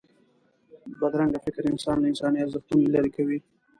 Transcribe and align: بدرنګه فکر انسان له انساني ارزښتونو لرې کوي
بدرنګه 0.99 1.39
فکر 1.45 1.63
انسان 1.71 1.97
له 1.99 2.07
انساني 2.11 2.37
ارزښتونو 2.41 2.91
لرې 2.93 3.11
کوي 3.17 3.39